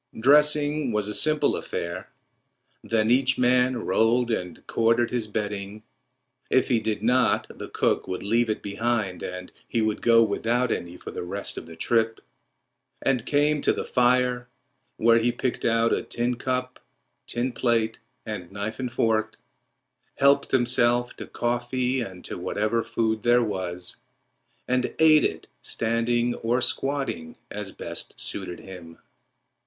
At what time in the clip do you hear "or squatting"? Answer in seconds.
26.37-27.35